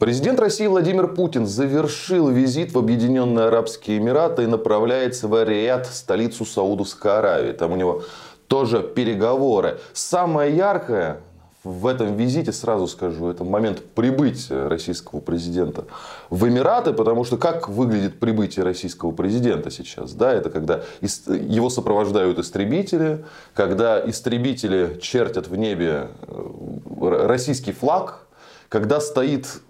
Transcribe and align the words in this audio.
Президент 0.00 0.40
России 0.40 0.66
Владимир 0.66 1.08
Путин 1.08 1.44
завершил 1.46 2.30
визит 2.30 2.72
в 2.72 2.78
Объединенные 2.78 3.48
Арабские 3.48 3.98
Эмираты 3.98 4.44
и 4.44 4.46
направляется 4.46 5.28
в 5.28 5.34
Арият, 5.34 5.84
столицу 5.88 6.46
Саудовской 6.46 7.18
Аравии. 7.18 7.52
Там 7.52 7.72
у 7.72 7.76
него 7.76 8.02
тоже 8.48 8.82
переговоры. 8.82 9.78
Самое 9.92 10.56
яркое 10.56 11.20
в 11.64 11.86
этом 11.86 12.16
визите, 12.16 12.50
сразу 12.50 12.86
скажу, 12.86 13.28
это 13.28 13.44
момент 13.44 13.82
прибытия 13.94 14.68
российского 14.68 15.20
президента 15.20 15.84
в 16.30 16.48
Эмираты, 16.48 16.94
потому 16.94 17.24
что 17.24 17.36
как 17.36 17.68
выглядит 17.68 18.18
прибытие 18.18 18.64
российского 18.64 19.12
президента 19.12 19.70
сейчас? 19.70 20.14
Да, 20.14 20.32
это 20.32 20.48
когда 20.48 20.80
его 21.02 21.68
сопровождают 21.68 22.38
истребители, 22.38 23.22
когда 23.52 24.00
истребители 24.08 24.98
чертят 25.02 25.48
в 25.48 25.56
небе 25.56 26.08
э, 26.26 27.26
российский 27.26 27.72
флаг, 27.72 28.26
когда 28.70 28.98
стоит 28.98 29.60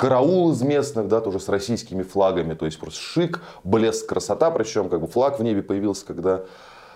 караул 0.00 0.50
из 0.52 0.62
местных, 0.62 1.08
да, 1.08 1.20
тоже 1.20 1.40
с 1.40 1.48
российскими 1.50 2.02
флагами, 2.02 2.54
то 2.54 2.64
есть 2.64 2.80
просто 2.80 2.98
шик, 2.98 3.42
блеск, 3.64 4.08
красота, 4.08 4.50
причем 4.50 4.88
как 4.88 5.02
бы 5.02 5.06
флаг 5.06 5.38
в 5.38 5.42
небе 5.42 5.62
появился, 5.62 6.06
когда 6.06 6.40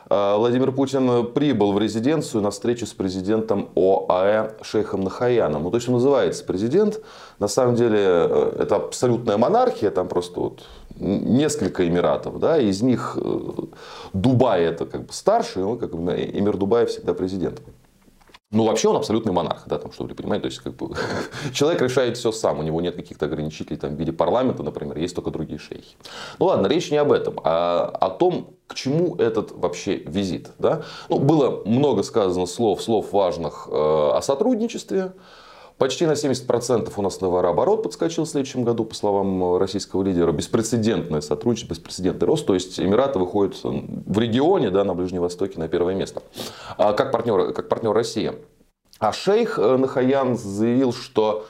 э, 0.09 0.37
Владимир 0.39 0.73
Путин 0.73 1.27
прибыл 1.27 1.75
в 1.75 1.79
резиденцию 1.79 2.41
на 2.41 2.51
встречу 2.51 2.87
с 2.87 2.95
президентом 2.95 3.69
ОАЭ 3.77 4.53
Шейхом 4.63 5.03
Нахаяном. 5.03 5.65
Ну, 5.65 5.71
то 5.71 5.77
есть 5.77 5.87
он 5.87 5.97
называется 5.97 6.47
президент. 6.47 7.03
На 7.39 7.47
самом 7.47 7.75
деле 7.75 7.99
э, 8.01 8.57
это 8.61 8.77
абсолютная 8.77 9.37
монархия, 9.37 9.91
там 9.91 10.09
просто 10.09 10.41
вот 10.41 10.63
несколько 10.99 11.87
эмиратов, 11.87 12.39
да, 12.39 12.57
из 12.59 12.81
них 12.81 13.19
э, 13.21 13.41
Дубай 14.15 14.63
это 14.63 14.87
как 14.87 15.03
бы 15.03 15.13
старший, 15.13 15.63
ну, 15.63 15.77
как 15.77 15.95
бы 15.95 16.11
эмир 16.15 16.57
Дубая 16.57 16.87
всегда 16.87 17.13
президент. 17.13 17.61
Ну, 18.55 18.65
вообще 18.65 18.89
он 18.89 18.97
абсолютный 18.97 19.33
монарх, 19.33 19.65
да, 19.67 19.79
там, 19.79 19.93
чтобы 19.93 20.11
вы 20.11 20.15
понимаете, 20.15 20.43
то 20.43 20.47
есть, 20.47 20.61
как 20.61 20.77
бы, 20.77 20.95
человек 21.53 21.83
решает 21.83 22.17
все 22.17 22.31
сам, 22.31 22.61
у 22.61 22.63
него 22.63 22.81
нет 22.81 22.95
каких-то 22.95 23.27
ограничителей 23.27 23.77
там, 23.77 23.97
в 23.97 23.99
виде 23.99 24.13
парламента, 24.13 24.63
например, 24.63 24.97
есть 24.97 25.15
только 25.15 25.31
другие 25.31 25.59
шейхи. 25.59 25.97
Ну 26.39 26.47
ладно, 26.47 26.69
речь 26.69 26.91
не 26.93 26.97
об 26.97 27.11
этом, 27.11 27.41
а 27.43 27.93
о 28.01 28.11
том, 28.11 28.55
к 28.69 28.75
чему 28.75 29.17
этот 29.17 29.51
вообще 29.53 29.97
визит. 29.97 30.51
Да? 30.59 30.83
Ну, 31.09 31.19
было 31.19 31.65
много 31.67 32.05
сказано 32.05 32.47
слов, 32.47 32.81
слов 32.81 33.13
важных 33.13 33.69
э, 33.69 33.73
о 33.73 34.21
сотрудничестве, 34.23 35.13
Почти 35.79 36.07
на 36.07 36.13
70% 36.13 36.93
у 36.97 37.03
нас 37.03 37.19
товарооборот 37.19 37.83
подскочил 37.83 38.25
в 38.25 38.29
следующем 38.29 38.63
году, 38.63 38.85
по 38.85 38.95
словам 38.95 39.57
российского 39.57 40.05
лидера. 40.05 40.31
Беспрецедентное 40.31 41.21
сотрудничество, 41.21 41.75
беспрецедентный 41.75 42.29
рост. 42.29 42.47
То 42.47 42.55
есть 42.55 42.79
Эмираты 42.79 43.19
выходят 43.19 43.57
в 43.65 44.19
регионе, 44.19 44.71
да, 44.71 44.85
на 44.85 44.95
Ближнем 44.95 45.21
Востоке 45.21 45.59
на 45.59 45.67
первое 45.67 45.95
место. 45.95 46.23
А 46.79 46.93
как 46.93 47.11
партнер, 47.11 47.53
как 47.53 47.69
партнер 47.69 47.93
России. 47.93 48.33
А 49.05 49.13
шейх 49.13 49.59
э, 49.59 49.77
Нахаян 49.77 50.35
заявил, 50.35 50.95
что 50.95 51.45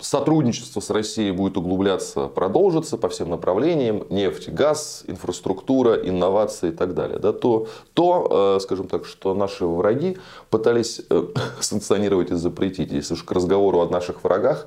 сотрудничество 0.00 0.80
с 0.80 0.90
Россией 0.90 1.30
будет 1.30 1.56
углубляться, 1.56 2.26
продолжится 2.26 2.98
по 2.98 3.08
всем 3.08 3.30
направлениям. 3.30 4.06
Нефть, 4.10 4.48
газ, 4.48 5.04
инфраструктура, 5.06 5.94
инновации 5.94 6.70
и 6.70 6.72
так 6.72 6.94
далее. 6.94 7.20
Да, 7.20 7.32
то, 7.32 7.68
то, 7.94 8.56
э, 8.56 8.60
скажем 8.60 8.88
так, 8.88 9.06
что 9.06 9.34
наши 9.34 9.64
враги 9.64 10.18
пытались 10.50 11.00
э, 11.08 11.26
санкционировать 11.60 12.32
и 12.32 12.34
запретить. 12.34 12.90
Если 12.90 13.14
уж 13.14 13.22
к 13.22 13.30
разговору 13.30 13.78
о 13.78 13.88
наших 13.88 14.24
врагах, 14.24 14.66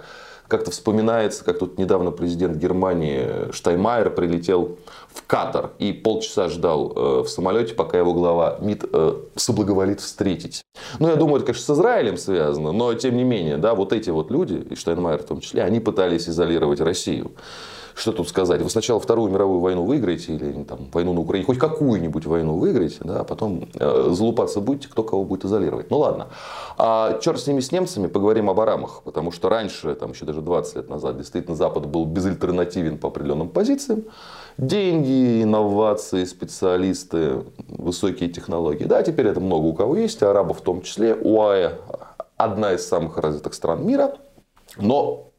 как-то 0.54 0.70
вспоминается, 0.70 1.44
как 1.44 1.58
тут 1.58 1.80
недавно 1.80 2.12
президент 2.12 2.58
Германии 2.58 3.52
Штайнмайер 3.52 4.12
прилетел 4.12 4.78
в 5.12 5.26
Катар 5.26 5.72
и 5.80 5.92
полчаса 5.94 6.48
ждал 6.48 6.94
э, 6.96 7.24
в 7.24 7.28
самолете, 7.28 7.74
пока 7.74 7.98
его 7.98 8.14
глава 8.14 8.58
МИД 8.62 8.86
э, 8.94 9.16
соблаговолит 9.36 10.00
встретить. 10.00 10.62
Ну, 11.00 11.08
я 11.08 11.16
думаю, 11.16 11.38
это, 11.38 11.48
конечно, 11.48 11.74
с 11.74 11.76
Израилем 11.76 12.18
связано, 12.18 12.72
но 12.72 12.94
тем 12.94 13.18
не 13.18 13.24
менее, 13.24 13.58
да, 13.58 13.74
вот 13.74 13.94
эти 13.94 14.12
вот 14.12 14.30
люди, 14.30 14.64
и 14.70 14.76
Штайнмайер 14.76 15.24
в 15.24 15.26
том 15.26 15.40
числе, 15.40 15.64
они 15.64 15.80
пытались 15.80 16.30
изолировать 16.30 16.80
Россию. 16.82 17.32
Что 17.96 18.12
тут 18.12 18.28
сказать? 18.28 18.62
Вы 18.62 18.70
сначала 18.70 19.00
Вторую 19.00 19.32
мировую 19.32 19.60
войну 19.60 19.84
выиграете 19.84 20.34
или 20.34 20.64
там, 20.64 20.90
войну 20.92 21.14
на 21.14 21.22
Украине, 21.22 21.46
хоть 21.46 21.60
какую-нибудь 21.60 22.26
войну 22.26 22.58
выиграете, 22.58 22.98
да, 23.02 23.20
а 23.20 23.24
потом 23.24 23.70
э, 23.76 24.08
залупаться 24.12 24.62
будете, 24.62 24.88
кто 24.88 25.04
кого 25.04 25.24
будет 25.24 25.46
изолировать. 25.46 25.92
Ну 25.92 26.00
ладно. 26.00 26.28
А 26.78 27.20
черт 27.20 27.40
с 27.40 27.48
ними, 27.48 27.60
с 27.60 27.72
немцами, 27.72 28.08
поговорим 28.08 28.50
об 28.50 28.60
арамах. 28.60 29.04
Потому 29.04 29.32
что 29.32 29.50
раньше, 29.50 29.94
там 29.96 30.12
еще 30.12 30.26
даже 30.26 30.42
20 30.44 30.76
лет 30.76 30.90
назад, 30.90 31.18
действительно 31.18 31.56
Запад 31.56 31.86
был 31.88 32.06
безальтернативен 32.06 32.98
по 32.98 33.08
определенным 33.08 33.50
позициям. 33.50 34.04
Деньги, 34.58 35.44
инновации, 35.44 36.26
специалисты, 36.26 37.44
высокие 37.68 38.30
технологии. 38.30 38.86
Да, 38.86 39.02
теперь 39.02 39.28
это 39.28 39.40
много 39.40 39.66
у 39.66 39.74
кого 39.74 39.96
есть, 39.96 40.22
арабов 40.22 40.60
в 40.60 40.62
том 40.62 40.82
числе. 40.82 41.16
УАЭ 41.16 41.74
одна 42.38 42.74
из 42.74 42.88
самых 42.88 43.18
развитых 43.18 43.54
стран 43.54 43.86
мира. 43.86 44.16
Но 44.78 45.33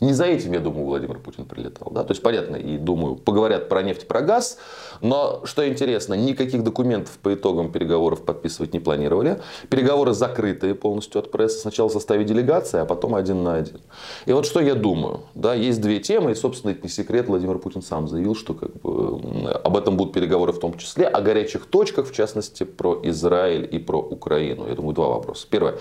не 0.00 0.12
за 0.12 0.24
этим, 0.24 0.52
я 0.52 0.60
думаю, 0.60 0.86
Владимир 0.86 1.18
Путин 1.18 1.44
прилетал. 1.44 1.90
Да? 1.92 2.04
То 2.04 2.12
есть, 2.12 2.22
понятно, 2.22 2.56
и 2.56 2.76
думаю, 2.76 3.16
поговорят 3.16 3.68
про 3.68 3.82
нефть, 3.82 4.06
про 4.06 4.20
газ. 4.20 4.58
Но, 5.00 5.42
что 5.44 5.66
интересно, 5.68 6.14
никаких 6.14 6.62
документов 6.62 7.18
по 7.22 7.34
итогам 7.34 7.70
переговоров 7.70 8.24
подписывать 8.24 8.72
не 8.72 8.80
планировали. 8.80 9.40
Переговоры 9.68 10.12
закрытые 10.12 10.74
полностью 10.74 11.20
от 11.20 11.30
прессы. 11.30 11.58
Сначала 11.58 11.88
в 11.88 11.92
составе 11.92 12.24
делегации, 12.24 12.80
а 12.80 12.84
потом 12.84 13.14
один 13.14 13.42
на 13.42 13.54
один. 13.54 13.80
И 14.26 14.32
вот 14.32 14.46
что 14.46 14.60
я 14.60 14.74
думаю. 14.74 15.20
Да, 15.34 15.54
есть 15.54 15.80
две 15.80 15.98
темы, 15.98 16.32
и, 16.32 16.34
собственно, 16.34 16.72
это 16.72 16.82
не 16.82 16.88
секрет. 16.88 17.28
Владимир 17.28 17.58
Путин 17.58 17.82
сам 17.82 18.08
заявил, 18.08 18.34
что 18.34 18.54
как 18.54 18.72
бы, 18.80 19.50
об 19.64 19.76
этом 19.76 19.96
будут 19.96 20.12
переговоры 20.12 20.52
в 20.52 20.58
том 20.58 20.76
числе. 20.76 21.06
О 21.06 21.20
горячих 21.20 21.66
точках, 21.66 22.08
в 22.08 22.12
частности, 22.12 22.64
про 22.64 23.00
Израиль 23.04 23.68
и 23.70 23.78
про 23.78 23.98
Украину. 23.98 24.66
Я 24.68 24.74
думаю, 24.74 24.94
два 24.94 25.08
вопроса. 25.08 25.46
Первое. 25.50 25.76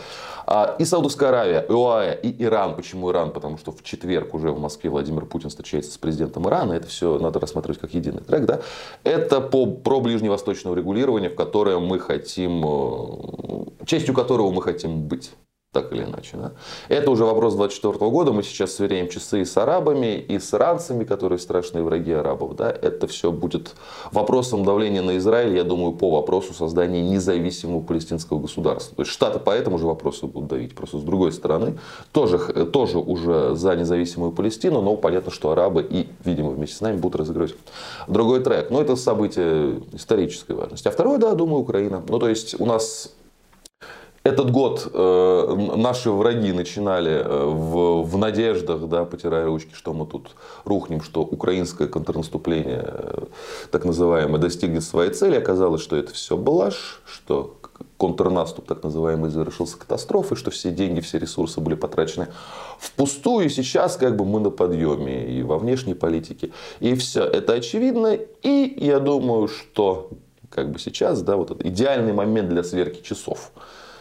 А, 0.45 0.75
и 0.79 0.85
Саудовская 0.85 1.29
Аравия, 1.29 1.65
и 1.67 1.73
ОАЭ, 1.73 2.19
и 2.21 2.43
Иран. 2.43 2.75
Почему 2.75 3.11
Иран? 3.11 3.31
Потому 3.31 3.57
что 3.57 3.71
в 3.71 3.81
четверг 3.95 4.33
уже 4.33 4.51
в 4.51 4.59
Москве 4.59 4.89
Владимир 4.89 5.25
Путин 5.25 5.49
встречается 5.49 5.91
с 5.91 5.97
президентом 5.97 6.47
Ирана. 6.47 6.73
Это 6.73 6.87
все 6.87 7.17
надо 7.17 7.39
рассматривать 7.39 7.79
как 7.79 7.93
единый 7.93 8.21
трек. 8.21 8.45
Да? 8.45 8.61
Это 9.03 9.41
по, 9.41 9.65
про 9.65 10.01
ближневосточное 10.01 10.73
регулирование, 10.73 11.29
в 11.29 11.35
которое 11.35 11.79
мы 11.79 11.99
хотим, 11.99 12.63
э, 12.65 13.85
частью 13.85 14.13
которого 14.13 14.51
мы 14.51 14.61
хотим 14.61 15.07
быть 15.07 15.31
так 15.75 15.91
или 15.91 16.03
иначе. 16.03 16.37
Да? 16.37 16.51
Это 16.87 17.11
уже 17.11 17.25
вопрос 17.25 17.53
24 17.55 18.09
года. 18.09 18.31
Мы 18.31 18.43
сейчас 18.43 18.75
сверяем 18.75 19.09
часы 19.09 19.41
и 19.41 19.45
с 19.45 19.57
арабами, 19.57 20.15
и 20.15 20.39
с 20.39 20.53
иранцами, 20.53 21.03
которые 21.03 21.37
страшные 21.37 21.83
враги 21.83 22.13
арабов. 22.13 22.55
Да? 22.55 22.71
Это 22.71 23.07
все 23.07 23.29
будет 23.29 23.73
вопросом 24.13 24.63
давления 24.63 25.01
на 25.01 25.17
Израиль, 25.17 25.53
я 25.53 25.65
думаю, 25.65 25.91
по 25.91 26.09
вопросу 26.09 26.53
создания 26.53 27.01
независимого 27.01 27.81
палестинского 27.81 28.39
государства. 28.39 28.95
То 28.95 29.01
есть 29.01 29.11
Штаты 29.11 29.39
по 29.39 29.51
этому 29.51 29.77
же 29.77 29.85
вопросу 29.85 30.27
будут 30.27 30.47
давить. 30.47 30.75
Просто 30.75 30.97
с 30.97 31.01
другой 31.01 31.33
стороны, 31.33 31.77
тоже, 32.13 32.37
тоже 32.71 32.99
уже 32.99 33.53
за 33.55 33.75
независимую 33.75 34.31
Палестину, 34.31 34.81
но 34.81 34.95
понятно, 34.95 35.29
что 35.29 35.51
арабы 35.51 35.85
и, 35.87 36.07
видимо, 36.23 36.51
вместе 36.51 36.77
с 36.77 36.81
нами 36.81 36.95
будут 36.95 37.19
разыгрывать 37.19 37.55
другой 38.07 38.39
трек. 38.39 38.71
Но 38.71 38.81
это 38.81 38.95
событие 38.95 39.81
исторической 39.91 40.53
важности. 40.53 40.87
А 40.87 40.91
второе, 40.91 41.17
да, 41.17 41.33
думаю, 41.33 41.63
Украина. 41.63 42.01
Ну, 42.07 42.17
то 42.17 42.29
есть 42.29 42.59
у 42.61 42.65
нас 42.65 43.11
этот 44.25 44.49
год 44.49 44.89
э, 44.91 45.55
наши 45.75 46.09
враги 46.09 46.51
начинали 46.51 47.11
э, 47.11 47.45
в, 47.45 48.01
в 48.01 48.17
надеждах, 48.17 48.87
да, 48.87 49.05
потирая 49.05 49.45
ручки, 49.45 49.75
что 49.75 49.93
мы 49.93 50.07
тут 50.07 50.31
рухнем, 50.63 51.01
что 51.01 51.21
украинское 51.21 51.87
контрнаступление, 51.87 52.85
э, 52.87 53.25
так 53.69 53.85
называемое, 53.85 54.41
достигнет 54.41 54.83
своей 54.83 55.11
цели. 55.11 55.35
Оказалось, 55.35 55.83
что 55.83 55.95
это 55.95 56.11
все 56.11 56.37
блажь, 56.37 57.01
что 57.05 57.57
контрнаступ, 57.97 58.65
так 58.65 58.83
называемый, 58.83 59.29
завершился 59.29 59.77
катастрофой, 59.77 60.37
что 60.37 60.49
все 60.49 60.71
деньги, 60.71 61.01
все 61.01 61.19
ресурсы 61.19 61.61
были 61.61 61.75
потрачены 61.75 62.29
впустую. 62.79 63.45
И 63.45 63.49
сейчас 63.49 63.95
как 63.95 64.17
бы 64.17 64.25
мы 64.25 64.39
на 64.39 64.49
подъеме 64.49 65.37
и 65.37 65.43
во 65.43 65.59
внешней 65.59 65.93
политике. 65.93 66.49
И 66.79 66.95
все 66.95 67.23
это 67.23 67.53
очевидно. 67.53 68.17
И 68.41 68.73
я 68.77 68.99
думаю, 68.99 69.47
что 69.49 70.09
как 70.49 70.71
бы 70.71 70.79
сейчас, 70.79 71.21
да, 71.21 71.37
вот 71.37 71.51
этот 71.51 71.63
идеальный 71.67 72.13
момент 72.13 72.49
для 72.49 72.63
сверки 72.63 73.03
часов 73.03 73.51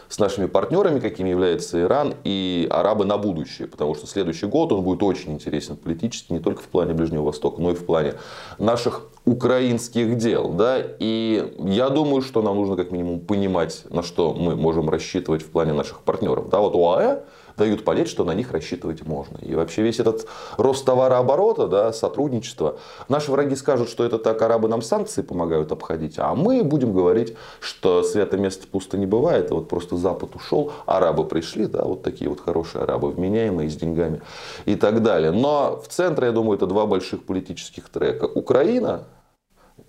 с 0.09 0.19
нашими 0.19 0.45
партнерами, 0.45 0.99
какими 0.99 1.29
является 1.29 1.81
Иран 1.81 2.15
и 2.23 2.67
арабы 2.69 3.05
на 3.05 3.17
будущее. 3.17 3.67
Потому 3.67 3.95
что 3.95 4.07
следующий 4.07 4.45
год 4.45 4.71
он 4.71 4.83
будет 4.83 5.03
очень 5.03 5.33
интересен 5.33 5.75
политически, 5.75 6.33
не 6.33 6.39
только 6.39 6.61
в 6.61 6.67
плане 6.67 6.93
Ближнего 6.93 7.23
Востока, 7.23 7.61
но 7.61 7.71
и 7.71 7.75
в 7.75 7.85
плане 7.85 8.13
наших 8.57 9.03
украинских 9.25 10.17
дел. 10.17 10.49
Да? 10.49 10.77
И 10.99 11.53
я 11.59 11.89
думаю, 11.89 12.21
что 12.21 12.41
нам 12.41 12.55
нужно 12.55 12.75
как 12.75 12.91
минимум 12.91 13.19
понимать, 13.19 13.85
на 13.89 14.03
что 14.03 14.33
мы 14.33 14.55
можем 14.55 14.89
рассчитывать 14.89 15.41
в 15.41 15.49
плане 15.49 15.73
наших 15.73 16.01
партнеров. 16.01 16.49
Да, 16.49 16.59
вот 16.59 16.75
ОАЭ 16.75 17.23
дают 17.57 17.83
понять, 17.83 18.07
что 18.07 18.23
на 18.23 18.33
них 18.33 18.51
рассчитывать 18.51 19.05
можно. 19.05 19.37
И 19.37 19.55
вообще 19.55 19.81
весь 19.81 19.99
этот 19.99 20.27
рост 20.57 20.85
товарооборота, 20.85 21.67
да, 21.67 21.93
сотрудничество. 21.93 22.77
Наши 23.09 23.31
враги 23.31 23.55
скажут, 23.55 23.89
что 23.89 24.03
это 24.03 24.17
так 24.17 24.41
арабы 24.41 24.67
нам 24.67 24.81
санкции 24.81 25.21
помогают 25.21 25.71
обходить, 25.71 26.15
а 26.17 26.35
мы 26.35 26.63
будем 26.63 26.93
говорить, 26.93 27.35
что 27.59 28.03
свято 28.03 28.37
место 28.37 28.67
пусто 28.67 28.97
не 28.97 29.05
бывает, 29.05 29.51
вот 29.51 29.67
просто 29.67 29.97
Запад 29.97 30.35
ушел, 30.35 30.71
арабы 30.85 31.25
пришли, 31.25 31.65
да, 31.65 31.83
вот 31.83 32.03
такие 32.03 32.29
вот 32.29 32.41
хорошие 32.41 32.83
арабы, 32.83 33.11
вменяемые, 33.11 33.69
с 33.69 33.75
деньгами 33.75 34.21
и 34.65 34.75
так 34.75 35.01
далее. 35.03 35.31
Но 35.31 35.81
в 35.81 35.87
центре, 35.87 36.27
я 36.27 36.31
думаю, 36.31 36.57
это 36.57 36.67
два 36.67 36.85
больших 36.85 37.23
политических 37.23 37.89
трека. 37.89 38.25
Украина, 38.25 39.03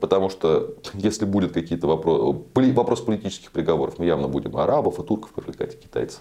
Потому 0.01 0.31
что 0.31 0.75
если 0.95 1.25
будет 1.25 1.53
какие-то 1.53 1.87
вопросы, 1.87 2.73
вопрос 2.73 3.01
политических 3.01 3.53
приговоров, 3.53 3.99
мы 3.99 4.07
явно 4.07 4.29
будем 4.29 4.57
арабов 4.57 4.99
и 4.99 5.03
турков 5.03 5.33
привлекать, 5.33 5.75
и 5.75 5.79
китайцев. 5.79 6.21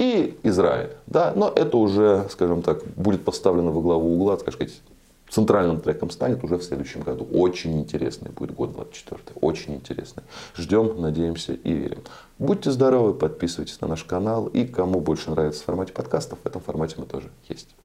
И 0.00 0.38
Израиль. 0.44 0.96
Да, 1.06 1.34
но 1.36 1.52
это 1.54 1.76
уже, 1.76 2.26
скажем 2.30 2.62
так, 2.62 2.82
будет 2.96 3.22
поставлено 3.22 3.70
во 3.70 3.82
главу 3.82 4.14
угла, 4.14 4.38
так 4.38 4.54
сказать, 4.54 4.80
центральным 5.28 5.78
треком 5.78 6.08
станет 6.08 6.42
уже 6.42 6.56
в 6.56 6.62
следующем 6.62 7.02
году. 7.02 7.28
Очень 7.30 7.78
интересный 7.78 8.30
будет 8.30 8.54
год 8.54 8.72
24. 8.72 9.20
Очень 9.42 9.74
интересный. 9.74 10.22
Ждем, 10.56 11.00
надеемся 11.00 11.52
и 11.52 11.72
верим. 11.72 12.02
Будьте 12.38 12.70
здоровы, 12.70 13.12
подписывайтесь 13.12 13.78
на 13.82 13.88
наш 13.88 14.04
канал. 14.04 14.46
И 14.46 14.64
кому 14.64 15.00
больше 15.00 15.30
нравится 15.30 15.62
в 15.62 15.66
формате 15.66 15.92
подкастов, 15.92 16.38
в 16.42 16.46
этом 16.46 16.62
формате 16.62 16.94
мы 16.96 17.04
тоже 17.04 17.28
есть. 17.48 17.76